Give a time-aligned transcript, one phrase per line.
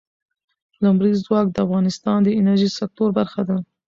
[0.83, 3.57] لمریز ځواک د افغانستان د انرژۍ سکتور برخه ده.